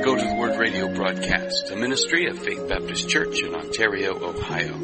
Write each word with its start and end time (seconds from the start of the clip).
to 0.00 0.06
Go 0.06 0.16
to 0.16 0.26
the 0.26 0.34
Word 0.34 0.58
radio 0.58 0.88
broadcast, 0.94 1.70
a 1.70 1.76
ministry 1.76 2.26
of 2.26 2.38
Faith 2.38 2.66
Baptist 2.68 3.08
Church 3.08 3.42
in 3.42 3.54
Ontario, 3.54 4.16
Ohio. 4.16 4.74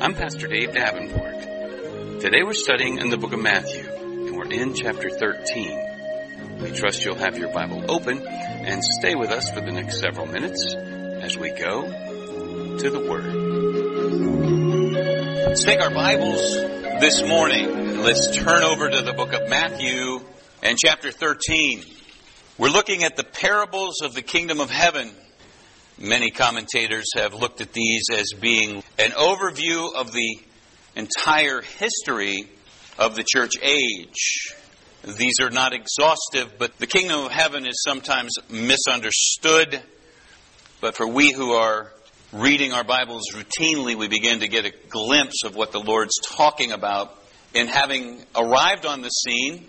I'm 0.00 0.14
Pastor 0.14 0.46
Dave 0.46 0.72
Davenport. 0.72 2.20
Today 2.20 2.42
we're 2.42 2.54
studying 2.54 2.98
in 2.98 3.10
the 3.10 3.18
book 3.18 3.34
of 3.34 3.40
Matthew, 3.40 3.86
and 3.90 4.34
we're 4.34 4.50
in 4.50 4.74
chapter 4.74 5.10
13. 5.10 6.60
We 6.62 6.70
trust 6.72 7.04
you'll 7.04 7.16
have 7.16 7.36
your 7.36 7.52
Bible 7.52 7.90
open 7.90 8.26
and 8.26 8.82
stay 8.82 9.14
with 9.14 9.30
us 9.30 9.50
for 9.50 9.60
the 9.60 9.70
next 9.72 10.00
several 10.00 10.26
minutes 10.26 10.74
as 10.74 11.36
we 11.36 11.50
go 11.50 11.82
to 12.78 12.90
the 12.90 13.00
Word. 13.00 13.34
Let's 15.48 15.64
take 15.64 15.82
our 15.82 15.90
Bibles 15.90 16.54
this 17.00 17.22
morning 17.22 17.66
and 17.70 18.02
let's 18.02 18.34
turn 18.34 18.62
over 18.62 18.88
to 18.88 19.02
the 19.02 19.12
book 19.12 19.34
of 19.34 19.48
Matthew 19.50 20.20
and 20.62 20.78
chapter 20.78 21.10
13. 21.10 21.97
We're 22.58 22.70
looking 22.70 23.04
at 23.04 23.16
the 23.16 23.22
parables 23.22 24.00
of 24.02 24.14
the 24.14 24.22
kingdom 24.22 24.58
of 24.58 24.68
heaven. 24.68 25.12
Many 25.96 26.32
commentators 26.32 27.06
have 27.14 27.32
looked 27.32 27.60
at 27.60 27.72
these 27.72 28.02
as 28.12 28.32
being 28.32 28.82
an 28.98 29.12
overview 29.12 29.94
of 29.94 30.10
the 30.10 30.40
entire 30.96 31.60
history 31.60 32.48
of 32.98 33.14
the 33.14 33.22
church 33.22 33.52
age. 33.62 34.56
These 35.04 35.38
are 35.40 35.50
not 35.50 35.72
exhaustive, 35.72 36.58
but 36.58 36.76
the 36.78 36.88
kingdom 36.88 37.26
of 37.26 37.30
heaven 37.30 37.64
is 37.64 37.80
sometimes 37.86 38.34
misunderstood. 38.50 39.80
But 40.80 40.96
for 40.96 41.06
we 41.06 41.30
who 41.30 41.52
are 41.52 41.92
reading 42.32 42.72
our 42.72 42.82
Bibles 42.82 43.22
routinely, 43.34 43.94
we 43.94 44.08
begin 44.08 44.40
to 44.40 44.48
get 44.48 44.64
a 44.64 44.72
glimpse 44.88 45.44
of 45.44 45.54
what 45.54 45.70
the 45.70 45.80
Lord's 45.80 46.18
talking 46.24 46.72
about. 46.72 47.22
In 47.54 47.68
having 47.68 48.24
arrived 48.34 48.84
on 48.84 49.02
the 49.02 49.10
scene, 49.10 49.68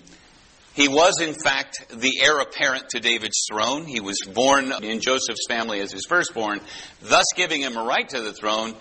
he 0.73 0.87
was, 0.87 1.19
in 1.19 1.33
fact, 1.33 1.85
the 1.89 2.21
heir 2.21 2.39
apparent 2.39 2.89
to 2.89 2.99
David's 2.99 3.45
throne. 3.51 3.85
He 3.85 3.99
was 3.99 4.19
born 4.21 4.71
in 4.83 5.01
Joseph's 5.01 5.47
family 5.47 5.81
as 5.81 5.91
his 5.91 6.05
firstborn, 6.05 6.61
thus 7.01 7.25
giving 7.35 7.61
him 7.61 7.75
a 7.75 7.83
right 7.83 8.07
to 8.09 8.21
the 8.21 8.33
throne, 8.33 8.75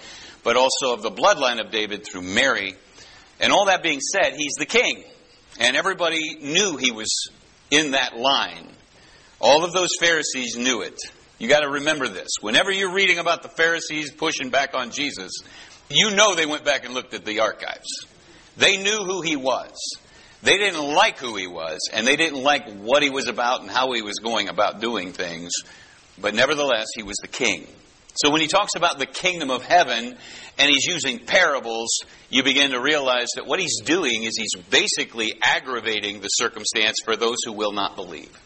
but 0.44 0.56
also 0.56 0.92
of 0.92 1.02
the 1.02 1.10
bloodline 1.10 1.64
of 1.64 1.70
David 1.70 2.04
through 2.04 2.22
Mary. 2.22 2.74
And 3.40 3.52
all 3.52 3.66
that 3.66 3.82
being 3.82 4.00
said, 4.00 4.34
he's 4.34 4.54
the 4.58 4.66
king. 4.66 5.02
And 5.58 5.76
everybody 5.76 6.36
knew 6.40 6.76
he 6.76 6.92
was 6.92 7.30
in 7.70 7.92
that 7.92 8.16
line. 8.16 8.68
All 9.40 9.64
of 9.64 9.72
those 9.72 9.90
Pharisees 9.98 10.56
knew 10.56 10.82
it. 10.82 10.98
You 11.38 11.48
got 11.48 11.60
to 11.60 11.70
remember 11.70 12.08
this. 12.08 12.28
Whenever 12.40 12.72
you're 12.72 12.92
reading 12.92 13.18
about 13.18 13.42
the 13.42 13.48
Pharisees 13.48 14.10
pushing 14.10 14.50
back 14.50 14.74
on 14.74 14.90
Jesus, 14.90 15.32
you 15.88 16.10
know 16.10 16.34
they 16.34 16.46
went 16.46 16.64
back 16.64 16.84
and 16.84 16.94
looked 16.94 17.14
at 17.14 17.24
the 17.24 17.40
archives. 17.40 18.06
They 18.56 18.76
knew 18.76 19.04
who 19.04 19.22
he 19.22 19.36
was. 19.36 19.72
They 20.42 20.56
didn't 20.56 20.82
like 20.82 21.18
who 21.18 21.36
he 21.36 21.46
was, 21.46 21.78
and 21.92 22.06
they 22.06 22.16
didn't 22.16 22.42
like 22.42 22.70
what 22.70 23.02
he 23.02 23.10
was 23.10 23.28
about 23.28 23.62
and 23.62 23.70
how 23.70 23.92
he 23.92 24.02
was 24.02 24.14
going 24.22 24.48
about 24.48 24.80
doing 24.80 25.12
things. 25.12 25.50
But 26.20 26.34
nevertheless, 26.34 26.86
he 26.94 27.02
was 27.02 27.16
the 27.22 27.28
king. 27.28 27.66
So 28.14 28.30
when 28.30 28.40
he 28.40 28.48
talks 28.48 28.74
about 28.74 28.98
the 28.98 29.06
kingdom 29.06 29.50
of 29.50 29.64
heaven 29.64 30.16
and 30.58 30.70
he's 30.70 30.86
using 30.86 31.20
parables, 31.20 32.00
you 32.30 32.42
begin 32.42 32.72
to 32.72 32.80
realize 32.80 33.28
that 33.36 33.46
what 33.46 33.60
he's 33.60 33.80
doing 33.84 34.24
is 34.24 34.36
he's 34.36 34.60
basically 34.64 35.34
aggravating 35.40 36.20
the 36.20 36.28
circumstance 36.28 36.96
for 37.04 37.14
those 37.14 37.36
who 37.44 37.52
will 37.52 37.72
not 37.72 37.94
believe. 37.94 38.36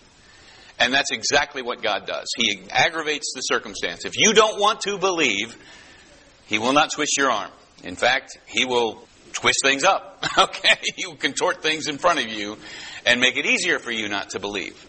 And 0.79 0.93
that's 0.93 1.11
exactly 1.11 1.63
what 1.63 1.83
God 1.83 2.07
does. 2.07 2.27
He 2.37 2.63
aggravates 2.71 3.33
the 3.35 3.41
circumstance. 3.41 4.05
If 4.05 4.13
you 4.17 4.35
don't 4.35 4.61
want 4.61 4.83
to 4.83 4.99
believe, 4.99 5.57
he 6.47 6.59
will 6.59 6.73
not 6.75 6.91
twist 6.91 7.17
your 7.17 7.31
arm. 7.31 7.51
In 7.83 7.97
fact, 7.97 8.37
he 8.47 8.67
will 8.67 9.07
twist 9.33 9.61
things 9.63 9.85
up. 9.85 10.25
Okay? 10.39 10.77
Will 11.07 11.17
contort 11.17 11.63
things 11.63 11.89
in 11.89 11.99
front 11.99 12.19
of 12.19 12.27
you 12.27 12.57
and 13.05 13.21
make 13.21 13.37
it 13.37 13.45
easier 13.45 13.79
for 13.79 13.91
you 13.91 14.09
not 14.09 14.31
to 14.31 14.41
believe. 14.41 14.87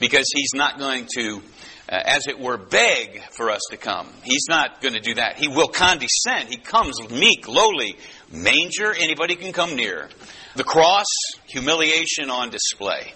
Because 0.00 0.26
he's 0.34 0.50
not 0.54 0.78
going 0.78 1.06
to, 1.16 1.40
uh, 1.88 2.00
as 2.04 2.26
it 2.26 2.40
were, 2.40 2.56
beg 2.56 3.22
for 3.30 3.50
us 3.50 3.60
to 3.70 3.76
come. 3.76 4.08
He's 4.24 4.46
not 4.48 4.80
going 4.80 4.94
to 4.94 5.00
do 5.00 5.14
that. 5.14 5.38
He 5.38 5.46
will 5.46 5.68
condescend. 5.68 6.48
He 6.48 6.56
comes 6.56 6.94
meek, 7.10 7.46
lowly. 7.46 7.96
Manger, 8.32 8.92
anybody 8.92 9.36
can 9.36 9.52
come 9.52 9.76
near. 9.76 10.08
The 10.56 10.64
cross, 10.64 11.06
humiliation 11.46 12.28
on 12.28 12.50
display. 12.50 13.12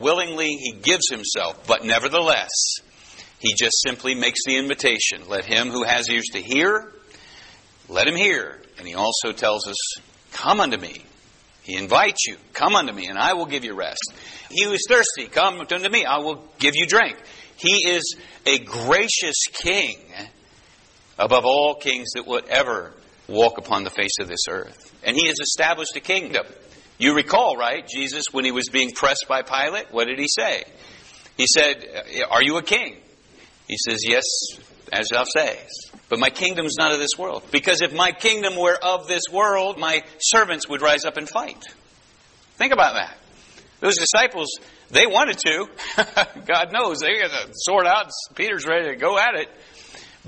Willingly, 0.00 0.48
he 0.48 0.72
gives 0.72 1.10
himself, 1.10 1.66
but 1.66 1.84
nevertheless, 1.84 2.48
he 3.38 3.54
just 3.54 3.82
simply 3.86 4.14
makes 4.14 4.40
the 4.46 4.56
invitation. 4.56 5.28
Let 5.28 5.44
him 5.44 5.68
who 5.68 5.82
has 5.82 6.08
ears 6.08 6.26
to 6.32 6.40
hear, 6.40 6.92
let 7.92 8.08
him 8.08 8.16
hear. 8.16 8.58
And 8.78 8.88
he 8.88 8.94
also 8.94 9.32
tells 9.32 9.68
us, 9.68 9.76
Come 10.32 10.60
unto 10.60 10.78
me. 10.78 11.04
He 11.62 11.76
invites 11.76 12.26
you, 12.26 12.36
Come 12.54 12.74
unto 12.74 12.92
me, 12.92 13.06
and 13.06 13.18
I 13.18 13.34
will 13.34 13.46
give 13.46 13.64
you 13.64 13.74
rest. 13.74 14.12
He 14.50 14.64
who 14.64 14.72
is 14.72 14.86
thirsty, 14.88 15.28
come 15.28 15.60
unto 15.60 15.88
me, 15.88 16.04
I 16.04 16.18
will 16.18 16.44
give 16.58 16.74
you 16.74 16.86
drink. 16.86 17.16
He 17.56 17.88
is 17.88 18.16
a 18.44 18.58
gracious 18.58 19.44
king 19.52 19.98
above 21.18 21.44
all 21.44 21.76
kings 21.76 22.10
that 22.14 22.26
would 22.26 22.48
ever 22.48 22.92
walk 23.28 23.58
upon 23.58 23.84
the 23.84 23.90
face 23.90 24.18
of 24.20 24.28
this 24.28 24.48
earth. 24.48 24.92
And 25.04 25.16
he 25.16 25.28
has 25.28 25.36
established 25.40 25.94
a 25.96 26.00
kingdom. 26.00 26.44
You 26.98 27.14
recall, 27.14 27.56
right? 27.56 27.86
Jesus, 27.86 28.24
when 28.32 28.44
he 28.44 28.50
was 28.50 28.68
being 28.68 28.90
pressed 28.90 29.26
by 29.28 29.42
Pilate, 29.42 29.92
what 29.92 30.06
did 30.06 30.18
he 30.18 30.28
say? 30.28 30.64
He 31.36 31.46
said, 31.46 31.84
Are 32.30 32.42
you 32.42 32.56
a 32.56 32.62
king? 32.62 32.96
He 33.68 33.76
says, 33.78 34.00
Yes, 34.06 34.24
as 34.92 35.08
thou 35.08 35.24
sayest. 35.24 35.91
But 36.08 36.18
my 36.18 36.30
kingdom's 36.30 36.76
not 36.78 36.92
of 36.92 36.98
this 36.98 37.16
world. 37.18 37.42
Because 37.50 37.80
if 37.80 37.94
my 37.94 38.12
kingdom 38.12 38.56
were 38.56 38.76
of 38.82 39.08
this 39.08 39.22
world, 39.32 39.78
my 39.78 40.02
servants 40.20 40.68
would 40.68 40.82
rise 40.82 41.04
up 41.04 41.16
and 41.16 41.28
fight. 41.28 41.64
Think 42.56 42.72
about 42.72 42.94
that. 42.94 43.16
Those 43.80 43.96
disciples, 43.96 44.48
they 44.90 45.06
wanted 45.06 45.38
to. 45.38 45.66
God 46.46 46.72
knows, 46.72 46.98
they 47.00 47.18
got 47.18 47.48
the 47.48 47.52
sword 47.52 47.86
out. 47.86 48.10
Peter's 48.34 48.66
ready 48.66 48.90
to 48.90 48.96
go 48.96 49.18
at 49.18 49.34
it. 49.34 49.48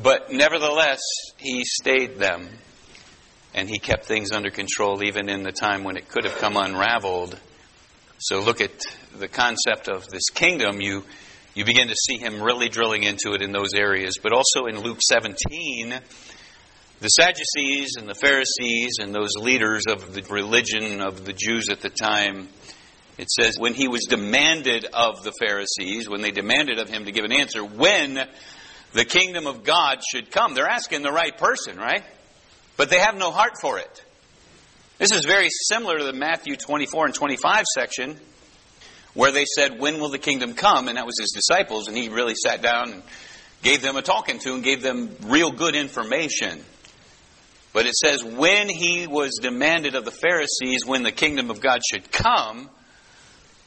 But 0.03 0.33
nevertheless, 0.33 1.01
he 1.37 1.65
stayed 1.65 2.19
them. 2.19 2.49
And 3.55 3.69
he 3.69 3.79
kept 3.79 4.07
things 4.07 4.33
under 4.33 4.51
control 4.51 5.05
even 5.05 5.29
in 5.29 5.45
the 5.45 5.53
time 5.53 5.85
when 5.85 5.97
it 5.97 6.09
could 6.09 6.25
have 6.25 6.37
come 6.39 6.57
unraveled. 6.57 7.39
So 8.19 8.41
look 8.41 8.61
at 8.61 8.73
the 9.17 9.29
concept 9.29 9.89
of 9.89 10.09
this 10.09 10.31
kingdom. 10.31 10.81
You 10.81 11.05
you 11.55 11.65
begin 11.65 11.89
to 11.89 11.95
see 11.95 12.19
him 12.19 12.43
really 12.43 12.69
drilling 12.69 13.05
into 13.05 13.33
it 13.35 13.43
in 13.43 13.53
those 13.53 13.75
areas. 13.75 14.15
But 14.23 14.33
also 14.33 14.67
in 14.67 14.81
Luke 14.81 15.01
17, 15.03 15.95
the 17.01 17.09
Sadducees 17.09 17.97
and 17.99 18.09
the 18.09 18.15
Pharisees 18.15 18.99
and 19.01 19.15
those 19.15 19.35
leaders 19.37 19.85
of 19.89 20.15
the 20.15 20.23
religion 20.23 21.01
of 21.01 21.25
the 21.25 21.33
Jews 21.33 21.69
at 21.69 21.81
the 21.81 21.91
time, 21.91 22.49
it 23.19 23.31
says, 23.31 23.57
when 23.59 23.75
he 23.75 23.89
was 23.89 24.03
demanded 24.09 24.87
of 24.93 25.23
the 25.23 25.33
Pharisees, 25.41 26.09
when 26.09 26.23
they 26.23 26.31
demanded 26.31 26.79
of 26.79 26.89
him 26.89 27.05
to 27.05 27.13
give 27.13 27.25
an 27.25 27.33
answer, 27.33 27.65
when 27.65 28.27
the 28.95 29.05
kingdom 29.05 29.47
of 29.47 29.65
God 29.65 29.99
should 30.09 30.31
come. 30.31 30.55
They're 30.55 30.69
asking 30.69 31.03
the 31.03 31.13
right 31.13 31.37
person, 31.37 31.77
right? 31.77 32.05
But 32.77 32.91
they 32.91 33.01
have 33.01 33.17
no 33.17 33.31
heart 33.31 33.61
for 33.61 33.79
it. 33.79 34.05
This 34.99 35.13
is 35.13 35.25
very 35.25 35.49
similar 35.51 35.99
to 35.99 36.05
the 36.05 36.13
Matthew 36.13 36.57
24 36.57 37.07
and 37.07 37.15
25 37.15 37.65
section 37.75 38.19
where 39.15 39.33
they 39.33 39.45
said, 39.45 39.81
When 39.81 40.01
will 40.01 40.11
the 40.11 40.19
kingdom 40.19 40.55
come? 40.55 40.89
And 40.89 40.99
that 40.99 41.07
was 41.07 41.19
his 41.19 41.31
disciples, 41.31 41.89
and 41.89 41.97
he 41.97 42.09
really 42.09 42.35
sat 42.35 42.63
down 42.63 42.93
and 42.93 43.03
gave 43.63 43.81
them 43.81 43.97
a 43.97 44.03
talking 44.03 44.39
to 44.41 44.55
and 44.55 44.63
gave 44.63 44.83
them 44.83 45.17
real 45.23 45.51
good 45.51 45.75
information. 45.75 46.63
But 47.73 47.87
it 47.87 47.95
says, 47.95 48.23
When 48.23 48.69
he 48.69 49.07
was 49.07 49.39
demanded 49.41 49.95
of 49.95 50.05
the 50.05 50.11
Pharisees 50.11 50.85
when 50.85 51.03
the 51.03 51.13
kingdom 51.13 51.51
of 51.51 51.61
God 51.61 51.81
should 51.91 52.11
come, 52.13 52.69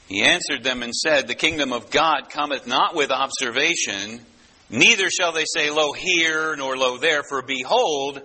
he 0.07 0.23
answered 0.23 0.63
them 0.63 0.83
and 0.83 0.93
said, 0.93 1.27
The 1.27 1.35
kingdom 1.35 1.73
of 1.73 1.91
God 1.91 2.29
cometh 2.29 2.67
not 2.67 2.95
with 2.95 3.11
observation, 3.11 4.21
neither 4.69 5.09
shall 5.09 5.31
they 5.31 5.45
say, 5.45 5.69
Lo 5.69 5.91
here, 5.93 6.55
nor 6.55 6.77
lo 6.77 6.97
there, 6.97 7.23
for 7.27 7.41
behold, 7.41 8.21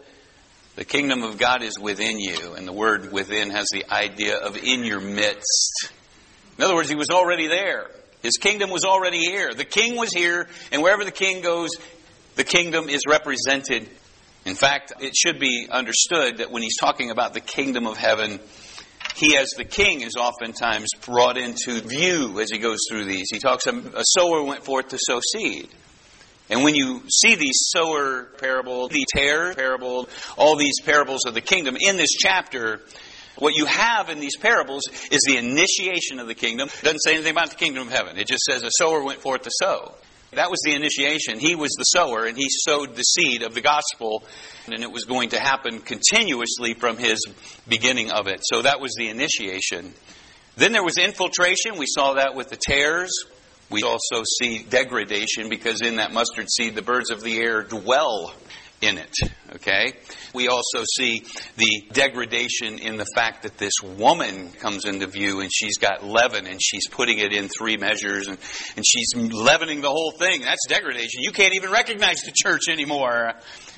the 0.77 0.85
kingdom 0.85 1.23
of 1.23 1.39
God 1.39 1.63
is 1.63 1.79
within 1.79 2.19
you. 2.19 2.55
And 2.55 2.67
the 2.67 2.73
word 2.73 3.13
within 3.13 3.51
has 3.51 3.67
the 3.73 3.85
idea 3.93 4.37
of 4.37 4.57
in 4.57 4.85
your 4.85 5.01
midst. 5.01 5.93
In 6.59 6.65
other 6.65 6.75
words, 6.75 6.89
he 6.89 6.95
was 6.95 7.11
already 7.11 7.49
there. 7.49 7.91
His 8.23 8.37
kingdom 8.37 8.71
was 8.71 8.85
already 8.85 9.19
here. 9.19 9.53
The 9.53 9.65
king 9.65 9.97
was 9.97 10.13
here, 10.13 10.49
and 10.71 10.83
wherever 10.83 11.05
the 11.05 11.11
king 11.11 11.43
goes, 11.43 11.71
the 12.37 12.45
kingdom 12.45 12.89
is 12.89 13.03
represented. 13.09 13.89
In 14.45 14.55
fact, 14.55 14.93
it 15.01 15.15
should 15.17 15.39
be 15.39 15.67
understood 15.71 16.39
that 16.39 16.51
when 16.51 16.63
he's 16.63 16.79
talking 16.79 17.11
about 17.11 17.35
the 17.35 17.41
kingdom 17.41 17.87
of 17.87 17.97
heaven, 17.97 18.41
he 19.17 19.37
as 19.37 19.51
the 19.57 19.65
king 19.65 20.03
is 20.03 20.15
oftentimes 20.17 20.89
brought 21.05 21.37
into 21.37 21.81
view 21.81 22.41
as 22.41 22.51
he 22.51 22.59
goes 22.59 22.79
through 22.89 23.05
these. 23.05 23.29
He 23.31 23.39
talks, 23.39 23.67
a 23.67 24.05
sower 24.05 24.43
went 24.43 24.65
forth 24.65 24.89
to 24.89 24.99
sow 25.01 25.21
seed. 25.33 25.69
And 26.49 26.65
when 26.65 26.75
you 26.75 27.03
see 27.09 27.35
these 27.35 27.59
sower 27.71 28.25
parable, 28.39 28.89
the 28.89 29.07
tare 29.15 29.55
parable, 29.55 30.09
all 30.37 30.57
these 30.57 30.81
parables 30.85 31.25
of 31.25 31.35
the 31.35 31.41
kingdom 31.41 31.77
in 31.81 31.97
this 31.97 32.11
chapter, 32.11 32.81
what 33.39 33.55
you 33.55 33.67
have 33.67 34.09
in 34.11 34.21
these 34.21 34.37
parables 34.37 34.83
is 35.11 35.21
the 35.27 35.37
initiation 35.37 36.21
of 36.21 36.27
the 36.27 36.35
kingdom. 36.35 36.69
It 36.69 36.85
doesn't 36.85 37.01
say 37.01 37.15
anything 37.15 37.33
about 37.33 37.51
the 37.51 37.57
kingdom 37.57 37.87
of 37.87 37.93
heaven. 37.93 38.19
It 38.19 38.27
just 38.27 38.45
says 38.45 38.63
a 38.63 38.71
sower 38.73 39.03
went 39.03 39.21
forth 39.21 39.43
to 39.43 39.51
sow. 39.61 39.95
That 40.33 40.51
was 40.51 40.61
the 40.65 40.73
initiation. 40.73 41.39
He 41.39 41.55
was 41.55 41.73
the 41.73 41.85
sower, 41.85 42.25
and 42.25 42.39
he 42.39 42.49
sowed 42.49 42.97
the 42.97 43.03
seed 43.03 43.43
of 43.43 43.53
the 43.53 43.61
gospel, 43.61 44.25
and 44.67 44.83
it 44.83 44.91
was 44.91 45.05
going 45.05 45.31
to 45.31 45.39
happen 45.39 45.81
continuously 45.81 46.73
from 46.73 46.97
his 46.97 47.27
beginning 47.69 48.11
of 48.11 48.29
it. 48.29 48.41
So 48.43 48.63
that 48.63 48.81
was 48.81 48.95
the 48.97 49.09
initiation. 49.11 49.93
Then 50.57 50.73
there 50.73 50.83
was 50.83 50.97
infiltration. 50.97 51.77
We 51.79 51.87
saw 51.87 52.15
that 52.15 52.35
with 52.35 52.49
the 52.49 52.57
tares. 52.57 53.11
We 53.69 53.83
also 53.83 54.23
see 54.41 54.63
degradation 54.63 55.49
because 55.49 55.81
in 55.83 55.97
that 55.97 56.13
mustard 56.13 56.51
seed, 56.51 56.75
the 56.75 56.83
birds 56.83 57.11
of 57.11 57.23
the 57.23 57.39
air 57.39 57.63
dwell 57.63 58.35
in 58.83 58.99
it. 58.99 59.15
Okay? 59.55 59.95
We 60.35 60.49
also 60.49 60.85
see 60.97 61.25
the 61.57 61.85
degradation 61.93 62.79
in 62.79 62.97
the 62.97 63.07
fact 63.15 63.45
that 63.45 63.57
this 63.57 63.75
woman 63.83 64.51
comes 64.51 64.85
into 64.85 65.07
view 65.07 65.41
and 65.41 65.51
she's 65.53 65.79
got 65.79 66.05
leaven 66.05 66.47
and 66.47 66.61
she's 66.61 66.89
putting 66.89 67.19
it 67.19 67.33
in 67.33 67.49
three 67.49 67.77
measures 67.77 68.27
and, 68.27 68.39
and 68.77 68.85
she's 68.85 69.15
leavening 69.15 69.81
the 69.81 69.91
whole 69.91 70.13
thing. 70.13 70.43
That's 70.43 70.67
degradation. 70.69 71.23
You 71.23 71.33
can't 71.33 71.55
even 71.55 71.71
recognize 71.71 72.21
the 72.23 72.33
church 72.35 72.63
anymore. 72.69 73.35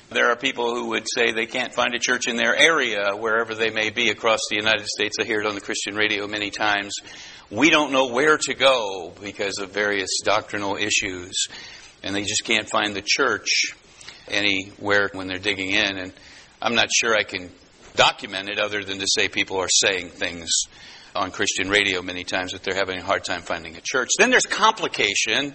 There 0.09 0.29
are 0.29 0.35
people 0.35 0.73
who 0.75 0.89
would 0.89 1.07
say 1.13 1.31
they 1.31 1.47
can't 1.47 1.73
find 1.73 1.93
a 1.95 1.99
church 1.99 2.27
in 2.27 2.35
their 2.35 2.55
area, 2.55 3.15
wherever 3.15 3.55
they 3.55 3.71
may 3.71 3.89
be 3.89 4.09
across 4.09 4.39
the 4.49 4.55
United 4.55 4.85
States. 4.85 5.17
I 5.19 5.23
hear 5.23 5.41
it 5.41 5.47
on 5.47 5.55
the 5.55 5.61
Christian 5.61 5.95
radio 5.95 6.27
many 6.27 6.51
times. 6.51 6.93
We 7.49 7.69
don't 7.69 7.91
know 7.91 8.07
where 8.07 8.37
to 8.37 8.53
go 8.53 9.13
because 9.19 9.57
of 9.57 9.71
various 9.71 10.09
doctrinal 10.23 10.77
issues, 10.77 11.47
and 12.03 12.15
they 12.15 12.21
just 12.21 12.43
can't 12.43 12.69
find 12.69 12.95
the 12.95 13.03
church 13.03 13.75
anywhere 14.27 15.09
when 15.13 15.27
they're 15.27 15.37
digging 15.37 15.71
in. 15.71 15.97
And 15.97 16.13
I'm 16.61 16.75
not 16.75 16.87
sure 16.91 17.15
I 17.15 17.23
can 17.23 17.51
document 17.95 18.49
it 18.49 18.59
other 18.59 18.83
than 18.83 18.99
to 18.99 19.07
say 19.07 19.27
people 19.27 19.57
are 19.57 19.69
saying 19.69 20.09
things 20.09 20.49
on 21.15 21.31
Christian 21.31 21.69
radio 21.69 22.01
many 22.01 22.23
times 22.23 22.51
that 22.51 22.63
they're 22.63 22.75
having 22.75 22.99
a 22.99 23.03
hard 23.03 23.23
time 23.23 23.41
finding 23.41 23.75
a 23.77 23.81
church. 23.81 24.09
Then 24.19 24.29
there's 24.31 24.45
complication, 24.45 25.53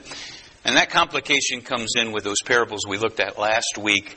and 0.65 0.77
that 0.77 0.91
complication 0.91 1.61
comes 1.61 1.93
in 1.97 2.13
with 2.13 2.25
those 2.25 2.41
parables 2.45 2.81
we 2.89 2.97
looked 2.97 3.21
at 3.21 3.39
last 3.39 3.77
week 3.79 4.17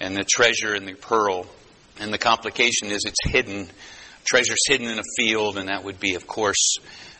and 0.00 0.16
the 0.16 0.24
treasure 0.24 0.74
and 0.74 0.86
the 0.86 0.94
pearl. 0.94 1.46
And 1.98 2.12
the 2.12 2.18
complication 2.18 2.88
is 2.88 3.04
it's 3.04 3.32
hidden. 3.32 3.68
Treasure's 4.24 4.66
hidden 4.66 4.88
in 4.88 4.98
a 4.98 5.04
field, 5.16 5.56
and 5.56 5.68
that 5.68 5.84
would 5.84 6.00
be, 6.00 6.14
of 6.14 6.26
course, 6.26 6.76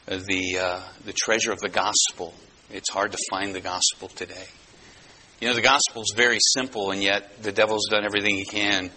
the, 0.07 0.59
uh, 0.61 0.81
the 1.05 1.13
treasure 1.13 1.53
of 1.53 1.61
the 1.61 1.69
gospel. 1.69 2.35
It's 2.71 2.91
hard 2.91 3.13
to 3.13 3.19
find 3.31 3.55
the 3.55 3.61
gospel 3.61 4.09
today. 4.09 4.47
You 5.43 5.49
know, 5.49 5.55
the 5.55 5.61
gospel 5.61 6.03
is 6.03 6.13
very 6.15 6.39
simple, 6.55 6.93
and 6.93 7.03
yet 7.03 7.43
the 7.43 7.51
devil's 7.51 7.89
done 7.91 8.05
everything 8.05 8.37
he 8.37 8.45
can 8.45 8.93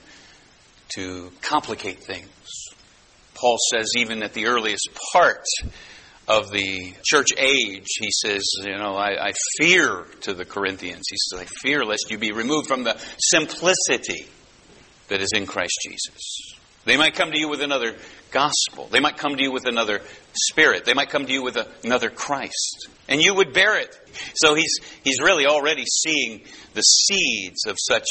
to 0.90 1.32
complicate 1.42 2.04
things. 2.04 2.30
Paul 3.34 3.58
says, 3.72 3.90
even 3.98 4.22
at 4.22 4.34
the 4.34 4.46
earliest 4.46 4.90
part 5.12 5.44
of 6.28 6.52
the 6.52 6.94
church 7.04 7.30
age, 7.36 7.88
he 8.00 8.12
says, 8.12 8.44
You 8.60 8.78
know, 8.78 8.94
I, 8.94 9.30
I 9.30 9.34
fear 9.58 10.06
to 10.22 10.36
the 10.36 10.46
Corinthians. 10.46 11.06
He 11.10 11.18
says, 11.18 11.40
I 11.40 11.46
fear 11.46 11.84
lest 11.84 12.12
you 12.12 12.20
be 12.20 12.32
removed 12.32 12.68
from 12.68 12.84
the 12.84 12.96
simplicity 13.18 14.28
that 15.08 15.22
is 15.22 15.32
in 15.34 15.48
Christ 15.48 15.80
Jesus. 15.84 16.54
They 16.84 16.96
might 16.96 17.16
come 17.16 17.32
to 17.32 17.40
you 17.40 17.50
with 17.50 17.64
another 17.64 17.96
gospel. 18.30 18.88
They 18.92 19.00
might 19.00 19.18
come 19.18 19.36
to 19.36 19.42
you 19.42 19.52
with 19.52 19.66
another 19.66 20.02
spirit. 20.36 20.86
They 20.86 20.94
might 20.94 21.10
come 21.10 21.26
to 21.26 21.32
you 21.32 21.44
with 21.44 21.58
a, 21.58 21.68
another 21.84 22.10
Christ. 22.10 22.90
And 23.08 23.22
you 23.22 23.36
would 23.36 23.54
bear 23.54 23.80
it. 23.80 23.96
So 24.36 24.56
he's, 24.56 24.80
he's 25.04 25.20
really 25.22 25.46
already 25.46 25.86
seeing 25.86 26.44
the 26.74 26.82
seeds 26.82 27.66
of 27.68 27.78
such 27.80 28.06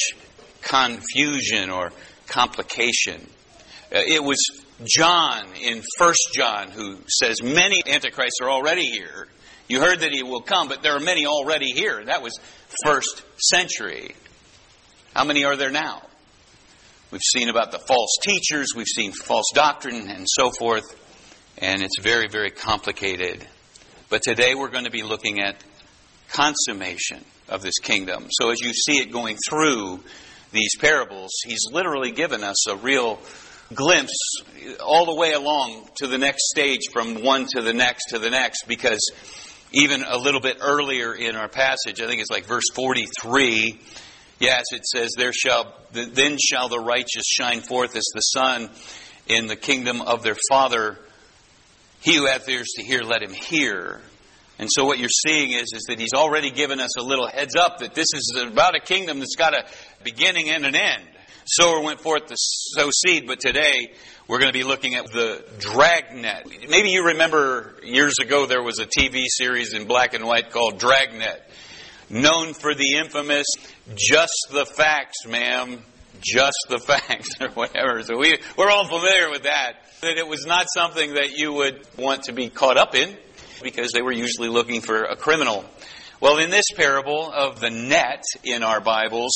confusion 0.62 1.70
or 1.70 1.92
complication. 2.26 3.26
Uh, 3.94 4.00
it 4.06 4.22
was 4.22 4.38
John 4.84 5.46
in 5.60 5.82
First 5.98 6.30
John 6.34 6.70
who 6.70 6.98
says 7.08 7.42
many 7.42 7.82
antichrists 7.86 8.40
are 8.40 8.50
already 8.50 8.86
here. 8.86 9.28
You 9.68 9.80
heard 9.80 10.00
that 10.00 10.12
he 10.12 10.22
will 10.22 10.42
come, 10.42 10.68
but 10.68 10.82
there 10.82 10.94
are 10.96 11.00
many 11.00 11.26
already 11.26 11.70
here. 11.70 12.04
That 12.04 12.22
was 12.22 12.38
first 12.84 13.22
century. 13.38 14.14
How 15.14 15.24
many 15.24 15.44
are 15.44 15.56
there 15.56 15.70
now? 15.70 16.02
We've 17.10 17.22
seen 17.22 17.48
about 17.48 17.70
the 17.70 17.78
false 17.78 18.16
teachers, 18.22 18.74
we've 18.74 18.88
seen 18.88 19.12
false 19.12 19.46
doctrine, 19.54 20.10
and 20.10 20.26
so 20.28 20.50
forth, 20.50 20.82
and 21.58 21.82
it's 21.82 21.98
very, 22.00 22.28
very 22.28 22.50
complicated. 22.50 23.46
But 24.08 24.22
today 24.22 24.54
we're 24.54 24.70
going 24.70 24.84
to 24.84 24.90
be 24.90 25.02
looking 25.02 25.40
at 25.40 25.56
consummation 26.30 27.24
of 27.48 27.62
this 27.62 27.78
kingdom. 27.78 28.26
So 28.30 28.50
as 28.50 28.60
you 28.60 28.72
see 28.72 28.98
it 28.98 29.12
going 29.12 29.36
through 29.48 30.00
these 30.52 30.76
parables, 30.76 31.30
he's 31.44 31.64
literally 31.70 32.12
given 32.12 32.42
us 32.42 32.68
a 32.68 32.76
real 32.76 33.18
glimpse 33.72 34.16
all 34.80 35.06
the 35.06 35.14
way 35.14 35.32
along 35.32 35.88
to 35.96 36.06
the 36.06 36.18
next 36.18 36.48
stage 36.50 36.82
from 36.92 37.22
one 37.22 37.46
to 37.54 37.62
the 37.62 37.72
next 37.72 38.10
to 38.10 38.18
the 38.18 38.30
next 38.30 38.66
because 38.68 39.10
even 39.72 40.04
a 40.04 40.16
little 40.16 40.40
bit 40.40 40.58
earlier 40.60 41.14
in 41.14 41.34
our 41.36 41.48
passage, 41.48 42.00
I 42.00 42.06
think 42.06 42.20
it's 42.20 42.30
like 42.30 42.46
verse 42.46 42.70
43, 42.74 43.80
Yes, 44.40 44.64
it 44.72 44.84
says, 44.84 45.12
"There 45.16 45.32
shall 45.32 45.74
then 45.92 46.38
shall 46.38 46.68
the 46.68 46.80
righteous 46.80 47.24
shine 47.26 47.60
forth 47.60 47.94
as 47.96 48.04
the 48.12 48.20
sun 48.20 48.70
in 49.26 49.46
the 49.46 49.56
kingdom 49.56 50.02
of 50.02 50.22
their 50.22 50.36
Father. 50.50 50.98
He 52.04 52.16
who 52.16 52.26
hath 52.26 52.48
ears 52.48 52.68
to 52.76 52.84
hear, 52.84 53.00
let 53.00 53.22
him 53.22 53.32
hear." 53.32 54.00
And 54.58 54.68
so 54.70 54.84
what 54.84 54.98
you're 54.98 55.08
seeing 55.08 55.50
is, 55.50 55.72
is 55.74 55.84
that 55.88 55.98
he's 55.98 56.12
already 56.14 56.50
given 56.50 56.78
us 56.78 56.96
a 56.96 57.02
little 57.02 57.26
heads 57.26 57.56
up 57.56 57.78
that 57.78 57.94
this 57.94 58.08
is 58.14 58.38
about 58.46 58.76
a 58.76 58.80
kingdom 58.80 59.18
that's 59.18 59.34
got 59.34 59.52
a 59.52 59.64
beginning 60.04 60.48
and 60.50 60.64
an 60.64 60.76
end. 60.76 61.02
Sower 61.46 61.80
went 61.80 62.00
forth 62.00 62.26
to 62.26 62.36
sow 62.36 62.90
seed, 63.04 63.26
but 63.26 63.40
today 63.40 63.92
we're 64.28 64.38
going 64.38 64.52
to 64.52 64.58
be 64.58 64.64
looking 64.64 64.94
at 64.94 65.06
the 65.06 65.44
dragnet. 65.58 66.68
Maybe 66.68 66.90
you 66.90 67.06
remember 67.06 67.74
years 67.82 68.14
ago 68.20 68.46
there 68.46 68.62
was 68.62 68.78
a 68.78 68.86
TV 68.86 69.24
series 69.26 69.74
in 69.74 69.86
black 69.86 70.14
and 70.14 70.24
white 70.24 70.50
called 70.50 70.78
Dragnet 70.78 71.42
known 72.10 72.54
for 72.54 72.74
the 72.74 72.96
infamous 72.96 73.46
just 73.94 74.48
the 74.52 74.64
facts, 74.64 75.26
ma'am, 75.26 75.82
just 76.24 76.56
the 76.68 76.78
facts, 76.78 77.28
or 77.40 77.48
whatever. 77.50 78.02
So 78.02 78.18
we, 78.18 78.38
we're 78.56 78.70
all 78.70 78.86
familiar 78.86 79.30
with 79.30 79.44
that. 79.44 79.74
That 80.00 80.18
it 80.18 80.26
was 80.26 80.44
not 80.46 80.66
something 80.74 81.14
that 81.14 81.36
you 81.36 81.52
would 81.52 81.86
want 81.96 82.24
to 82.24 82.32
be 82.32 82.48
caught 82.48 82.76
up 82.76 82.94
in 82.94 83.16
because 83.62 83.92
they 83.92 84.02
were 84.02 84.12
usually 84.12 84.48
looking 84.48 84.80
for 84.80 85.02
a 85.02 85.16
criminal. 85.16 85.64
Well, 86.20 86.38
in 86.38 86.50
this 86.50 86.66
parable 86.74 87.30
of 87.30 87.60
the 87.60 87.70
net 87.70 88.22
in 88.42 88.62
our 88.62 88.80
Bibles, 88.80 89.32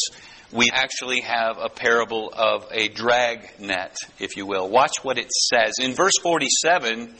we 0.52 0.70
actually 0.72 1.20
have 1.20 1.58
a 1.58 1.68
parable 1.68 2.32
of 2.34 2.66
a 2.70 2.88
drag 2.88 3.60
net, 3.60 3.96
if 4.18 4.36
you 4.36 4.46
will. 4.46 4.68
Watch 4.68 4.92
what 5.02 5.18
it 5.18 5.30
says. 5.30 5.74
In 5.80 5.94
verse 5.94 6.14
47, 6.22 7.14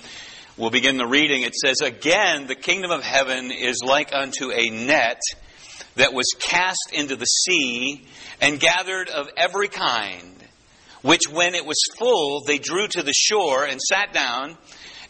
we'll 0.56 0.70
begin 0.70 0.96
the 0.96 1.06
reading. 1.06 1.42
It 1.42 1.54
says, 1.54 1.80
Again, 1.82 2.46
the 2.46 2.54
kingdom 2.54 2.90
of 2.90 3.02
heaven 3.02 3.50
is 3.50 3.82
like 3.84 4.14
unto 4.14 4.50
a 4.50 4.70
net 4.70 5.20
that 5.98 6.14
was 6.14 6.26
cast 6.38 6.90
into 6.92 7.16
the 7.16 7.24
sea 7.24 8.06
and 8.40 8.60
gathered 8.60 9.08
of 9.08 9.28
every 9.36 9.66
kind, 9.66 10.32
which 11.02 11.22
when 11.30 11.56
it 11.56 11.66
was 11.66 11.78
full, 11.98 12.42
they 12.46 12.58
drew 12.58 12.86
to 12.86 13.02
the 13.02 13.12
shore 13.12 13.64
and 13.64 13.80
sat 13.80 14.12
down 14.12 14.56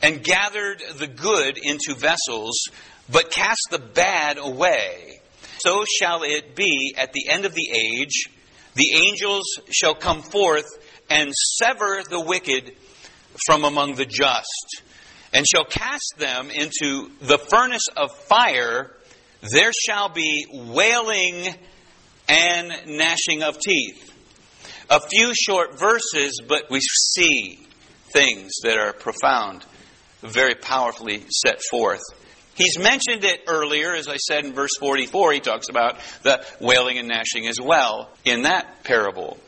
and 0.02 0.24
gathered 0.24 0.82
the 0.96 1.06
good 1.06 1.58
into 1.58 1.94
vessels, 1.94 2.68
but 3.10 3.30
cast 3.30 3.68
the 3.70 3.78
bad 3.78 4.38
away. 4.38 5.20
So 5.58 5.84
shall 6.00 6.22
it 6.22 6.54
be 6.54 6.94
at 6.96 7.12
the 7.12 7.28
end 7.28 7.44
of 7.44 7.52
the 7.52 7.70
age. 7.70 8.30
The 8.74 8.92
angels 8.94 9.44
shall 9.70 9.94
come 9.94 10.22
forth 10.22 10.66
and 11.10 11.34
sever 11.34 12.02
the 12.08 12.20
wicked 12.20 12.72
from 13.46 13.64
among 13.64 13.96
the 13.96 14.06
just, 14.06 14.82
and 15.34 15.46
shall 15.46 15.64
cast 15.64 16.14
them 16.16 16.50
into 16.50 17.10
the 17.20 17.38
furnace 17.38 17.88
of 17.94 18.14
fire 18.14 18.94
there 19.40 19.72
shall 19.72 20.08
be 20.08 20.46
wailing 20.52 21.54
and 22.28 22.72
gnashing 22.86 23.42
of 23.42 23.58
teeth. 23.58 24.12
A 24.90 25.00
few 25.00 25.32
short 25.34 25.78
verses, 25.78 26.40
but 26.46 26.70
we 26.70 26.80
see 26.80 27.66
things 28.12 28.52
that 28.62 28.78
are 28.78 28.92
profound, 28.92 29.64
very 30.22 30.54
powerfully 30.54 31.24
set 31.30 31.60
forth. 31.70 32.00
He's 32.54 32.78
mentioned 32.78 33.24
it 33.24 33.42
earlier, 33.46 33.94
as 33.94 34.08
I 34.08 34.16
said 34.16 34.44
in 34.44 34.52
verse 34.52 34.76
44, 34.80 35.34
he 35.34 35.40
talks 35.40 35.68
about 35.68 35.98
the 36.22 36.44
wailing 36.60 36.98
and 36.98 37.06
gnashing 37.06 37.46
as 37.46 37.60
well 37.60 38.10
in 38.24 38.42
that 38.42 38.82
parable. 38.82 39.38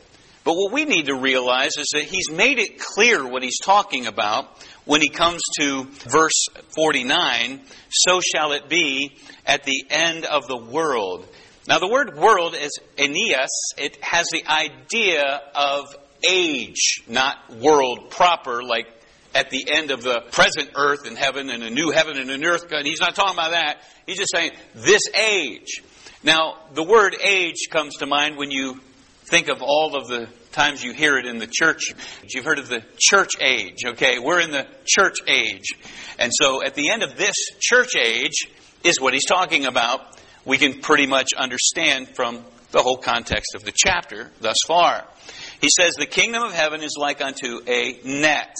But 0.43 0.55
what 0.55 0.73
we 0.73 0.85
need 0.85 1.05
to 1.05 1.15
realize 1.15 1.77
is 1.77 1.87
that 1.93 2.03
he's 2.03 2.31
made 2.31 2.57
it 2.57 2.79
clear 2.79 3.25
what 3.27 3.43
he's 3.43 3.59
talking 3.59 4.07
about 4.07 4.47
when 4.85 5.01
he 5.01 5.09
comes 5.09 5.41
to 5.59 5.83
verse 5.83 6.47
49 6.75 7.61
so 7.89 8.21
shall 8.21 8.53
it 8.53 8.67
be 8.67 9.17
at 9.45 9.63
the 9.63 9.85
end 9.89 10.25
of 10.25 10.47
the 10.47 10.57
world. 10.57 11.27
Now, 11.67 11.77
the 11.77 11.87
word 11.87 12.17
world 12.17 12.55
is 12.55 12.71
aeneas, 12.97 13.73
it 13.77 14.03
has 14.03 14.25
the 14.31 14.43
idea 14.47 15.41
of 15.53 15.95
age, 16.27 17.03
not 17.07 17.37
world 17.55 18.09
proper, 18.09 18.63
like 18.63 18.87
at 19.35 19.51
the 19.51 19.65
end 19.71 19.91
of 19.91 20.01
the 20.01 20.21
present 20.31 20.71
earth 20.75 21.05
and 21.05 21.17
heaven 21.17 21.49
and 21.49 21.63
a 21.63 21.69
new 21.69 21.91
heaven 21.91 22.17
and 22.17 22.29
a 22.29 22.37
new 22.37 22.47
earth. 22.47 22.65
He's 22.83 22.99
not 22.99 23.15
talking 23.15 23.33
about 23.35 23.51
that. 23.51 23.83
He's 24.07 24.17
just 24.17 24.31
saying 24.33 24.51
this 24.73 25.03
age. 25.15 25.83
Now, 26.23 26.57
the 26.73 26.83
word 26.83 27.15
age 27.23 27.67
comes 27.69 27.97
to 27.97 28.05
mind 28.05 28.37
when 28.37 28.51
you 28.51 28.79
think 29.25 29.47
of 29.49 29.61
all 29.61 29.95
of 29.95 30.07
the 30.07 30.27
times 30.51 30.83
you 30.83 30.93
hear 30.93 31.17
it 31.17 31.25
in 31.25 31.37
the 31.37 31.47
church. 31.47 31.93
You've 32.27 32.45
heard 32.45 32.59
of 32.59 32.67
the 32.67 32.83
church 32.97 33.31
age, 33.39 33.85
okay? 33.85 34.19
We're 34.19 34.41
in 34.41 34.51
the 34.51 34.67
church 34.85 35.17
age. 35.27 35.75
And 36.19 36.31
so 36.33 36.63
at 36.63 36.75
the 36.75 36.89
end 36.89 37.03
of 37.03 37.17
this 37.17 37.35
church 37.59 37.95
age 37.95 38.47
is 38.83 38.99
what 38.99 39.13
he's 39.13 39.25
talking 39.25 39.65
about. 39.65 40.01
We 40.45 40.57
can 40.57 40.81
pretty 40.81 41.05
much 41.05 41.29
understand 41.37 42.09
from 42.15 42.43
the 42.71 42.81
whole 42.81 42.97
context 42.97 43.55
of 43.55 43.63
the 43.63 43.73
chapter 43.73 44.31
thus 44.39 44.57
far. 44.67 45.05
He 45.61 45.69
says, 45.69 45.93
The 45.95 46.05
kingdom 46.05 46.43
of 46.43 46.53
heaven 46.53 46.81
is 46.81 46.95
like 46.97 47.21
unto 47.21 47.61
a 47.67 47.99
net. 48.03 48.55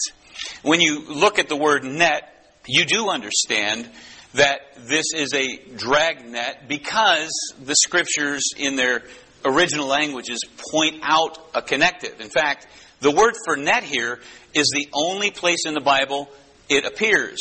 When 0.62 0.80
you 0.80 1.00
look 1.06 1.38
at 1.38 1.48
the 1.48 1.56
word 1.56 1.84
net, 1.84 2.28
you 2.66 2.84
do 2.84 3.08
understand 3.10 3.88
that 4.34 4.60
this 4.78 5.06
is 5.14 5.34
a 5.34 5.56
dragnet 5.76 6.68
because 6.68 7.30
the 7.62 7.74
scriptures 7.74 8.50
in 8.56 8.76
their 8.76 9.02
original 9.44 9.86
languages 9.86 10.40
point 10.72 11.00
out 11.02 11.38
a 11.54 11.62
connective. 11.62 12.20
In 12.20 12.28
fact, 12.28 12.66
the 13.00 13.10
word 13.10 13.34
for 13.44 13.56
net 13.56 13.82
here 13.82 14.20
is 14.54 14.70
the 14.74 14.88
only 14.92 15.30
place 15.30 15.66
in 15.66 15.74
the 15.74 15.80
Bible 15.80 16.28
it 16.68 16.84
appears. 16.84 17.38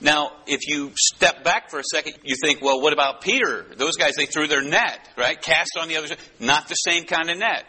Now, 0.00 0.32
if 0.46 0.66
you 0.66 0.90
step 0.96 1.44
back 1.44 1.70
for 1.70 1.78
a 1.78 1.84
second, 1.84 2.14
you 2.24 2.34
think, 2.42 2.60
well, 2.60 2.80
what 2.80 2.92
about 2.92 3.20
Peter? 3.20 3.64
Those 3.76 3.96
guys, 3.96 4.14
they 4.16 4.26
threw 4.26 4.48
their 4.48 4.62
net, 4.62 5.08
right? 5.16 5.40
Cast 5.40 5.78
on 5.80 5.86
the 5.86 5.96
other 5.96 6.08
side. 6.08 6.18
Not 6.40 6.68
the 6.68 6.74
same 6.74 7.04
kind 7.04 7.30
of 7.30 7.38
net. 7.38 7.64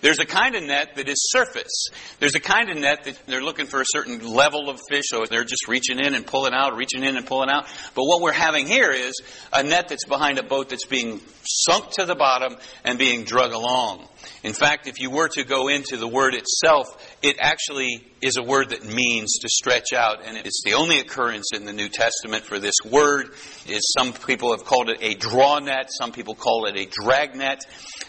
There's 0.00 0.18
a 0.18 0.26
kind 0.26 0.54
of 0.54 0.62
net 0.62 0.96
that 0.96 1.08
is 1.08 1.30
surface. 1.30 1.88
There's 2.20 2.34
a 2.34 2.40
kind 2.40 2.70
of 2.70 2.76
net 2.76 3.04
that 3.04 3.18
they're 3.26 3.42
looking 3.42 3.66
for 3.66 3.80
a 3.80 3.86
certain 3.88 4.26
level 4.26 4.70
of 4.70 4.80
fish, 4.88 5.04
so 5.08 5.24
they're 5.26 5.44
just 5.44 5.68
reaching 5.68 5.98
in 5.98 6.14
and 6.14 6.26
pulling 6.26 6.54
out, 6.54 6.76
reaching 6.76 7.02
in 7.02 7.16
and 7.16 7.26
pulling 7.26 7.50
out. 7.50 7.66
But 7.94 8.04
what 8.04 8.22
we're 8.22 8.32
having 8.32 8.66
here 8.66 8.90
is 8.90 9.20
a 9.52 9.62
net 9.62 9.88
that's 9.88 10.04
behind 10.04 10.38
a 10.38 10.42
boat 10.42 10.68
that's 10.68 10.86
being 10.86 11.20
sunk 11.44 11.90
to 11.92 12.04
the 12.04 12.14
bottom 12.14 12.56
and 12.84 12.98
being 12.98 13.24
drug 13.24 13.52
along. 13.52 14.06
In 14.44 14.52
fact, 14.52 14.86
if 14.86 15.00
you 15.00 15.10
were 15.10 15.28
to 15.28 15.44
go 15.44 15.68
into 15.68 15.96
the 15.96 16.06
word 16.06 16.34
itself, 16.34 16.86
it 17.22 17.36
actually 17.40 18.06
is 18.20 18.36
a 18.36 18.42
word 18.42 18.70
that 18.70 18.84
means 18.84 19.38
to 19.40 19.48
stretch 19.48 19.92
out, 19.92 20.24
and 20.24 20.36
it's 20.36 20.62
the 20.64 20.74
only 20.74 21.00
occurrence 21.00 21.48
in 21.54 21.64
the 21.64 21.72
New 21.72 21.88
Testament 21.88 22.44
for 22.44 22.58
this 22.58 22.76
word. 22.84 23.30
Is 23.66 23.92
some 23.98 24.12
people 24.12 24.56
have 24.56 24.64
called 24.64 24.90
it 24.90 24.98
a 25.00 25.14
draw 25.14 25.58
net, 25.58 25.90
some 25.90 26.12
people 26.12 26.34
call 26.34 26.66
it 26.66 26.76
a 26.76 26.86
drag 26.86 27.34
net. 27.34 27.62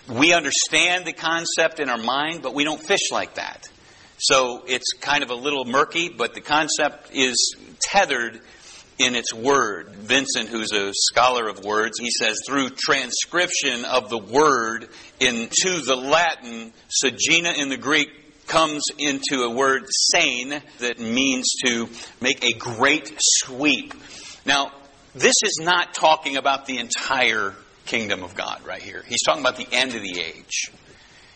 We 0.07 0.33
understand 0.33 1.05
the 1.05 1.13
concept 1.13 1.79
in 1.79 1.89
our 1.89 1.97
mind, 1.97 2.41
but 2.43 2.53
we 2.53 2.63
don't 2.63 2.81
fish 2.81 3.11
like 3.11 3.35
that. 3.35 3.67
So 4.19 4.63
it's 4.67 4.93
kind 4.99 5.23
of 5.23 5.29
a 5.29 5.35
little 5.35 5.65
murky, 5.65 6.09
but 6.09 6.33
the 6.33 6.41
concept 6.41 7.11
is 7.13 7.55
tethered 7.79 8.41
in 8.99 9.15
its 9.15 9.33
word. 9.33 9.89
Vincent, 9.95 10.49
who's 10.49 10.71
a 10.73 10.91
scholar 10.93 11.47
of 11.47 11.63
words, 11.63 11.97
he 11.99 12.11
says 12.11 12.37
through 12.45 12.69
transcription 12.71 13.85
of 13.85 14.09
the 14.09 14.17
word 14.17 14.89
into 15.19 15.81
the 15.81 15.95
Latin, 15.95 16.73
sagina 16.89 17.53
in 17.57 17.69
the 17.69 17.77
Greek 17.77 18.09
comes 18.47 18.83
into 18.97 19.43
a 19.43 19.49
word 19.49 19.85
seine 19.87 20.61
that 20.79 20.99
means 20.99 21.53
to 21.63 21.87
make 22.19 22.43
a 22.43 22.53
great 22.53 23.13
sweep. 23.17 23.93
Now, 24.45 24.71
this 25.13 25.35
is 25.43 25.59
not 25.61 25.93
talking 25.93 26.35
about 26.35 26.65
the 26.65 26.79
entire 26.79 27.55
kingdom 27.85 28.23
of 28.23 28.35
God 28.35 28.65
right 28.65 28.81
here. 28.81 29.03
He's 29.07 29.21
talking 29.23 29.41
about 29.41 29.55
the 29.55 29.67
end 29.71 29.95
of 29.95 30.01
the 30.01 30.19
age. 30.19 30.71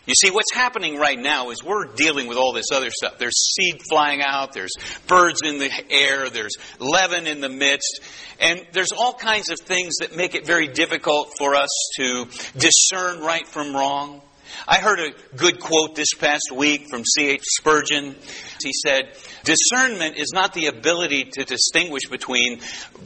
You 0.06 0.14
see, 0.14 0.30
what's 0.30 0.52
happening 0.52 0.98
right 0.98 1.18
now 1.18 1.50
is 1.50 1.64
we're 1.64 1.86
dealing 1.86 2.26
with 2.26 2.36
all 2.36 2.52
this 2.52 2.66
other 2.72 2.90
stuff. 2.90 3.18
There's 3.18 3.54
seed 3.54 3.80
flying 3.88 4.20
out, 4.20 4.52
there's 4.52 4.72
birds 5.06 5.40
in 5.42 5.58
the 5.58 5.70
air, 5.90 6.28
there's 6.28 6.56
leaven 6.78 7.26
in 7.26 7.40
the 7.40 7.48
midst, 7.48 8.00
and 8.38 8.66
there's 8.72 8.92
all 8.92 9.14
kinds 9.14 9.48
of 9.48 9.58
things 9.60 9.94
that 10.00 10.14
make 10.14 10.34
it 10.34 10.46
very 10.46 10.68
difficult 10.68 11.32
for 11.38 11.54
us 11.54 11.70
to 11.96 12.26
discern 12.58 13.20
right 13.20 13.46
from 13.46 13.74
wrong. 13.74 14.20
I 14.68 14.76
heard 14.76 15.00
a 15.00 15.36
good 15.36 15.58
quote 15.58 15.94
this 15.94 16.12
past 16.12 16.52
week 16.54 16.88
from 16.90 17.02
C.H. 17.04 17.42
Spurgeon. 17.42 18.14
He 18.62 18.72
said, 18.72 19.16
Discernment 19.44 20.16
is 20.16 20.32
not 20.34 20.52
the 20.52 20.66
ability 20.66 21.30
to 21.32 21.44
distinguish 21.44 22.08
between 22.10 22.60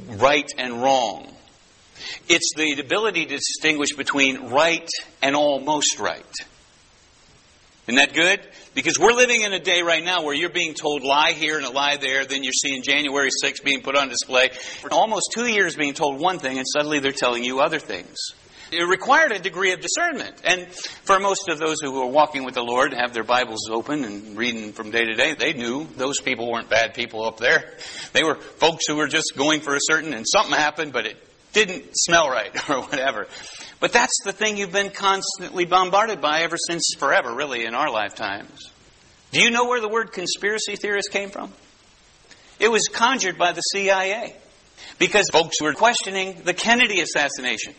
right 0.08 0.50
and 0.58 0.82
wrong. 0.82 1.32
It's 2.28 2.52
the 2.56 2.80
ability 2.80 3.26
to 3.26 3.36
distinguish 3.36 3.92
between 3.96 4.50
right 4.50 4.88
and 5.22 5.34
almost 5.34 5.98
right. 5.98 6.26
Isn't 7.88 7.96
that 7.96 8.12
good? 8.12 8.46
Because 8.74 8.98
we're 8.98 9.14
living 9.14 9.40
in 9.40 9.54
a 9.54 9.58
day 9.58 9.80
right 9.80 10.04
now 10.04 10.22
where 10.22 10.34
you're 10.34 10.50
being 10.50 10.74
told 10.74 11.02
lie 11.02 11.32
here 11.32 11.56
and 11.56 11.64
a 11.64 11.70
lie 11.70 11.96
there, 11.96 12.26
then 12.26 12.44
you're 12.44 12.52
seeing 12.52 12.82
January 12.82 13.30
6th 13.42 13.64
being 13.64 13.80
put 13.80 13.96
on 13.96 14.10
display. 14.10 14.50
For 14.50 14.92
almost 14.92 15.30
two 15.34 15.46
years 15.46 15.74
being 15.74 15.94
told 15.94 16.20
one 16.20 16.38
thing, 16.38 16.58
and 16.58 16.66
suddenly 16.70 16.98
they're 17.00 17.12
telling 17.12 17.44
you 17.44 17.60
other 17.60 17.78
things. 17.78 18.18
It 18.70 18.82
required 18.82 19.32
a 19.32 19.38
degree 19.38 19.72
of 19.72 19.80
discernment. 19.80 20.34
And 20.44 20.66
for 20.68 21.18
most 21.18 21.48
of 21.48 21.58
those 21.58 21.78
who 21.80 21.98
are 22.02 22.10
walking 22.10 22.44
with 22.44 22.52
the 22.54 22.62
Lord, 22.62 22.92
have 22.92 23.14
their 23.14 23.24
Bibles 23.24 23.70
open 23.70 24.04
and 24.04 24.36
reading 24.36 24.72
from 24.72 24.90
day 24.90 25.06
to 25.06 25.14
day, 25.14 25.32
they 25.32 25.54
knew 25.54 25.88
those 25.96 26.20
people 26.20 26.50
weren't 26.50 26.68
bad 26.68 26.92
people 26.92 27.24
up 27.24 27.38
there. 27.38 27.72
They 28.12 28.22
were 28.22 28.34
folks 28.34 28.86
who 28.86 28.96
were 28.96 29.08
just 29.08 29.32
going 29.34 29.62
for 29.62 29.74
a 29.74 29.80
certain, 29.80 30.12
and 30.12 30.26
something 30.28 30.54
happened, 30.54 30.92
but 30.92 31.06
it 31.06 31.16
didn't 31.52 31.90
smell 31.94 32.28
right 32.28 32.52
or 32.70 32.80
whatever. 32.82 33.26
But 33.80 33.92
that's 33.92 34.18
the 34.24 34.32
thing 34.32 34.56
you've 34.56 34.72
been 34.72 34.90
constantly 34.90 35.64
bombarded 35.64 36.20
by 36.20 36.42
ever 36.42 36.56
since 36.58 36.94
forever, 36.98 37.32
really, 37.34 37.64
in 37.64 37.74
our 37.74 37.90
lifetimes. 37.90 38.70
Do 39.30 39.40
you 39.40 39.50
know 39.50 39.66
where 39.66 39.80
the 39.80 39.88
word 39.88 40.12
conspiracy 40.12 40.76
theorist 40.76 41.10
came 41.10 41.30
from? 41.30 41.52
It 42.58 42.68
was 42.68 42.88
conjured 42.88 43.38
by 43.38 43.52
the 43.52 43.60
CIA 43.60 44.34
because 44.98 45.28
folks 45.30 45.60
were 45.60 45.74
questioning 45.74 46.42
the 46.44 46.54
Kennedy 46.54 47.00
assassination. 47.00 47.74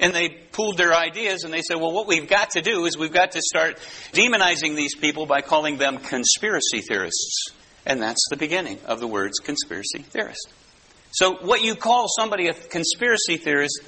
And 0.00 0.14
they 0.14 0.28
pooled 0.28 0.78
their 0.78 0.94
ideas 0.94 1.42
and 1.42 1.52
they 1.52 1.62
said, 1.62 1.76
well, 1.76 1.92
what 1.92 2.06
we've 2.06 2.28
got 2.28 2.50
to 2.50 2.62
do 2.62 2.86
is 2.86 2.96
we've 2.96 3.12
got 3.12 3.32
to 3.32 3.42
start 3.42 3.78
demonizing 4.12 4.76
these 4.76 4.94
people 4.94 5.26
by 5.26 5.40
calling 5.40 5.76
them 5.76 5.98
conspiracy 5.98 6.80
theorists. 6.80 7.48
And 7.84 8.00
that's 8.00 8.24
the 8.30 8.36
beginning 8.36 8.78
of 8.86 9.00
the 9.00 9.08
words 9.08 9.38
conspiracy 9.38 10.02
theorist. 10.02 10.48
So, 11.20 11.34
what 11.34 11.62
you 11.62 11.74
call 11.74 12.06
somebody 12.06 12.46
a 12.46 12.54
conspiracy 12.54 13.38
theorist, 13.38 13.80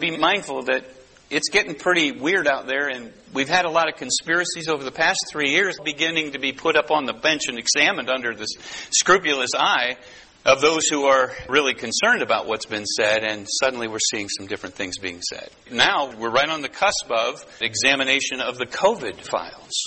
be 0.00 0.16
mindful 0.16 0.64
that 0.64 0.84
it's 1.30 1.48
getting 1.48 1.76
pretty 1.76 2.10
weird 2.10 2.48
out 2.48 2.66
there, 2.66 2.88
and 2.88 3.12
we've 3.32 3.48
had 3.48 3.66
a 3.66 3.70
lot 3.70 3.88
of 3.88 3.94
conspiracies 3.94 4.66
over 4.66 4.82
the 4.82 4.90
past 4.90 5.20
three 5.30 5.50
years 5.50 5.78
beginning 5.84 6.32
to 6.32 6.40
be 6.40 6.50
put 6.50 6.74
up 6.74 6.90
on 6.90 7.04
the 7.04 7.12
bench 7.12 7.42
and 7.46 7.56
examined 7.56 8.10
under 8.10 8.34
this 8.34 8.48
scrupulous 8.90 9.50
eye 9.56 9.96
of 10.44 10.60
those 10.60 10.88
who 10.88 11.04
are 11.04 11.30
really 11.48 11.72
concerned 11.72 12.20
about 12.20 12.48
what's 12.48 12.66
been 12.66 12.84
said, 12.84 13.22
and 13.22 13.46
suddenly 13.62 13.86
we're 13.86 13.98
seeing 14.10 14.28
some 14.28 14.48
different 14.48 14.74
things 14.74 14.98
being 14.98 15.22
said. 15.22 15.50
Now, 15.70 16.12
we're 16.12 16.32
right 16.32 16.48
on 16.48 16.62
the 16.62 16.68
cusp 16.68 17.08
of 17.12 17.46
examination 17.60 18.40
of 18.40 18.58
the 18.58 18.66
COVID 18.66 19.20
files. 19.20 19.84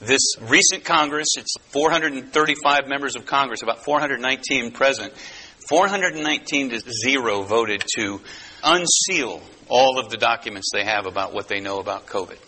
This 0.00 0.36
recent 0.40 0.84
Congress, 0.84 1.28
it's 1.36 1.54
435 1.68 2.88
members 2.88 3.14
of 3.14 3.26
Congress, 3.26 3.62
about 3.62 3.84
419 3.84 4.72
present, 4.72 5.12
419 5.68 6.70
to 6.70 6.80
0 6.80 7.42
voted 7.42 7.84
to 7.96 8.20
unseal 8.62 9.40
all 9.68 9.98
of 9.98 10.10
the 10.10 10.16
documents 10.16 10.70
they 10.72 10.84
have 10.84 11.06
about 11.06 11.32
what 11.32 11.48
they 11.48 11.60
know 11.60 11.78
about 11.78 12.06
COVID. 12.06 12.38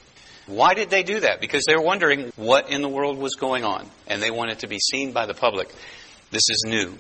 Why 0.46 0.74
did 0.74 0.90
they 0.90 1.02
do 1.02 1.20
that? 1.20 1.40
Because 1.40 1.64
they 1.66 1.74
were 1.74 1.82
wondering 1.82 2.32
what 2.36 2.70
in 2.70 2.82
the 2.82 2.88
world 2.88 3.18
was 3.18 3.34
going 3.34 3.64
on, 3.64 3.88
and 4.06 4.22
they 4.22 4.30
wanted 4.30 4.58
to 4.60 4.66
be 4.66 4.78
seen 4.78 5.12
by 5.12 5.26
the 5.26 5.34
public. 5.34 5.72
This 6.30 6.48
is 6.50 6.64
new. 6.66 6.98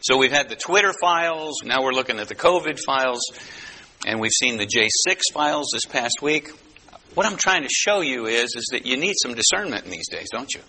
So 0.00 0.18
we've 0.18 0.32
had 0.32 0.48
the 0.48 0.56
Twitter 0.56 0.92
files, 1.00 1.62
now 1.64 1.84
we're 1.84 1.92
looking 1.92 2.18
at 2.18 2.26
the 2.26 2.34
COVID 2.34 2.80
files, 2.84 3.22
and 4.04 4.20
we've 4.20 4.32
seen 4.32 4.56
the 4.56 4.66
J6 4.66 5.20
files 5.32 5.70
this 5.72 5.84
past 5.84 6.20
week. 6.20 6.50
What 7.14 7.26
I'm 7.26 7.36
trying 7.36 7.62
to 7.62 7.68
show 7.70 8.00
you 8.00 8.26
is, 8.26 8.54
is 8.56 8.70
that 8.72 8.84
you 8.84 8.96
need 8.96 9.14
some 9.22 9.34
discernment 9.34 9.84
in 9.84 9.90
these 9.92 10.08
days, 10.08 10.28
don't 10.32 10.52
you? 10.52 10.60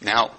Now, 0.00 0.32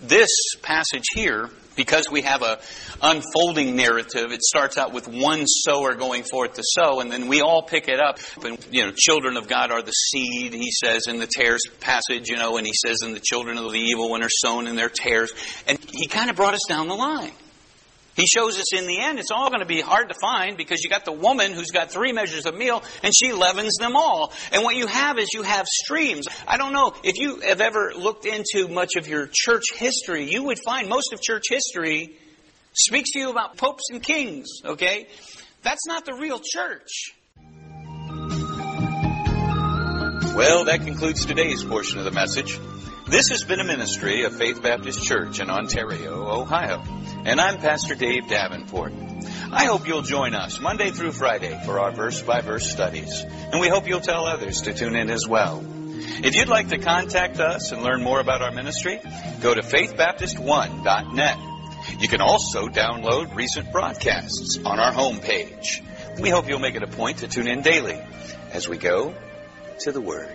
this 0.00 0.30
passage 0.62 1.04
here 1.14 1.50
because 1.78 2.10
we 2.10 2.22
have 2.22 2.42
a 2.42 2.58
unfolding 3.00 3.76
narrative. 3.76 4.32
It 4.32 4.42
starts 4.42 4.76
out 4.76 4.92
with 4.92 5.08
one 5.08 5.46
sower 5.46 5.94
going 5.94 6.24
forth 6.24 6.54
to 6.54 6.62
sow, 6.62 7.00
and 7.00 7.10
then 7.10 7.28
we 7.28 7.40
all 7.40 7.62
pick 7.62 7.88
it 7.88 8.00
up. 8.00 8.18
And 8.44 8.58
you 8.70 8.84
know, 8.84 8.92
children 8.94 9.38
of 9.38 9.48
God 9.48 9.70
are 9.70 9.80
the 9.80 9.92
seed. 9.92 10.52
He 10.52 10.70
says 10.72 11.06
in 11.06 11.18
the 11.18 11.28
tares 11.28 11.62
passage, 11.80 12.28
you 12.28 12.36
know, 12.36 12.58
and 12.58 12.66
he 12.66 12.74
says 12.74 13.02
in 13.02 13.14
the 13.14 13.20
children 13.20 13.56
of 13.56 13.72
the 13.72 13.78
evil 13.78 14.10
one 14.10 14.22
are 14.22 14.28
sown 14.28 14.66
in 14.66 14.76
their 14.76 14.90
tares, 14.90 15.32
and 15.66 15.78
he 15.78 16.08
kind 16.08 16.28
of 16.28 16.36
brought 16.36 16.54
us 16.54 16.66
down 16.68 16.88
the 16.88 16.96
line. 16.96 17.32
He 18.18 18.26
shows 18.26 18.58
us 18.58 18.74
in 18.74 18.88
the 18.88 19.00
end 19.00 19.20
it's 19.20 19.30
all 19.30 19.48
going 19.48 19.60
to 19.60 19.66
be 19.66 19.80
hard 19.80 20.08
to 20.08 20.14
find 20.20 20.56
because 20.56 20.82
you 20.82 20.90
got 20.90 21.04
the 21.04 21.12
woman 21.12 21.52
who's 21.52 21.70
got 21.70 21.92
three 21.92 22.10
measures 22.12 22.46
of 22.46 22.56
meal 22.56 22.82
and 23.04 23.14
she 23.14 23.32
leavens 23.32 23.76
them 23.78 23.94
all. 23.94 24.32
And 24.50 24.64
what 24.64 24.74
you 24.74 24.88
have 24.88 25.18
is 25.18 25.28
you 25.32 25.44
have 25.44 25.66
streams. 25.68 26.26
I 26.46 26.56
don't 26.56 26.72
know 26.72 26.94
if 27.04 27.16
you 27.16 27.40
have 27.40 27.60
ever 27.60 27.92
looked 27.96 28.26
into 28.26 28.66
much 28.66 28.96
of 28.96 29.06
your 29.06 29.28
church 29.32 29.66
history, 29.72 30.28
you 30.28 30.42
would 30.42 30.58
find 30.64 30.88
most 30.88 31.12
of 31.12 31.22
church 31.22 31.44
history 31.48 32.18
speaks 32.72 33.12
to 33.12 33.20
you 33.20 33.30
about 33.30 33.56
popes 33.56 33.84
and 33.90 34.02
kings, 34.02 34.48
okay? 34.64 35.06
That's 35.62 35.86
not 35.86 36.04
the 36.04 36.14
real 36.14 36.40
church. 36.42 37.14
Well, 40.34 40.64
that 40.64 40.80
concludes 40.82 41.24
today's 41.24 41.62
portion 41.62 41.98
of 41.98 42.04
the 42.04 42.10
message. 42.10 42.58
This 43.06 43.28
has 43.30 43.44
been 43.44 43.60
a 43.60 43.64
ministry 43.64 44.24
of 44.24 44.36
Faith 44.36 44.62
Baptist 44.62 45.02
Church 45.02 45.40
in 45.40 45.50
Ontario, 45.50 46.28
Ohio, 46.28 46.82
and 47.28 47.40
I'm 47.42 47.58
Pastor 47.58 47.94
Dave 47.94 48.26
Davenport. 48.26 48.94
I 49.52 49.66
hope 49.66 49.86
you'll 49.86 50.00
join 50.00 50.34
us 50.34 50.58
Monday 50.60 50.90
through 50.90 51.12
Friday 51.12 51.60
for 51.66 51.78
our 51.78 51.90
verse 51.90 52.22
by 52.22 52.40
verse 52.40 52.72
studies, 52.72 53.20
and 53.20 53.60
we 53.60 53.68
hope 53.68 53.86
you'll 53.86 54.00
tell 54.00 54.24
others 54.24 54.62
to 54.62 54.72
tune 54.72 54.96
in 54.96 55.10
as 55.10 55.28
well. 55.28 55.62
If 56.24 56.36
you'd 56.36 56.48
like 56.48 56.68
to 56.68 56.78
contact 56.78 57.38
us 57.38 57.70
and 57.70 57.82
learn 57.82 58.02
more 58.02 58.20
about 58.20 58.40
our 58.40 58.50
ministry, 58.50 58.98
go 59.42 59.54
to 59.54 59.60
faithbaptist1.net. 59.60 62.00
You 62.00 62.08
can 62.08 62.22
also 62.22 62.68
download 62.68 63.36
recent 63.36 63.72
broadcasts 63.72 64.58
on 64.64 64.80
our 64.80 64.92
homepage. 64.92 65.82
We 66.18 66.30
hope 66.30 66.48
you'll 66.48 66.60
make 66.60 66.76
it 66.76 66.82
a 66.82 66.88
point 66.88 67.18
to 67.18 67.28
tune 67.28 67.46
in 67.46 67.60
daily 67.60 68.00
as 68.52 68.70
we 68.70 68.78
go 68.78 69.14
to 69.80 69.92
the 69.92 70.00
Word. 70.00 70.34